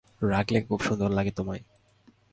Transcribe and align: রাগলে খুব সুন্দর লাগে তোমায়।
রাগলে 0.21 0.59
খুব 0.61 0.79
সুন্দর 0.87 1.09
লাগে 1.09 1.31
তোমায়। 1.31 1.61